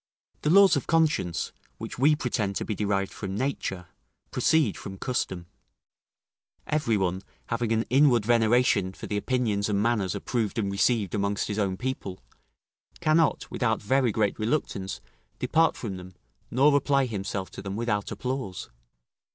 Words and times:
The 0.41 0.49
laws 0.49 0.75
of 0.75 0.87
conscience, 0.87 1.51
which 1.77 1.99
we 1.99 2.15
pretend 2.15 2.55
to 2.55 2.65
be 2.65 2.73
derived 2.73 3.11
from 3.13 3.35
nature, 3.37 3.85
proceed 4.31 4.75
from 4.75 4.97
custom; 4.97 5.45
every 6.65 6.97
one, 6.97 7.21
having 7.49 7.71
an 7.71 7.83
inward 7.91 8.25
veneration 8.25 8.93
for 8.93 9.05
the 9.05 9.15
opinions 9.15 9.69
and 9.69 9.79
manners 9.79 10.15
approved 10.15 10.57
and 10.57 10.71
received 10.71 11.13
amongst 11.13 11.49
his 11.49 11.59
own 11.59 11.77
people, 11.77 12.19
cannot, 12.99 13.45
without 13.51 13.79
very 13.79 14.11
great 14.11 14.39
reluctance, 14.39 15.01
depart 15.37 15.77
from 15.77 15.97
them, 15.97 16.15
nor 16.49 16.75
apply 16.75 17.05
himself 17.05 17.51
to 17.51 17.61
them 17.61 17.75
without 17.75 18.11
applause. 18.11 18.71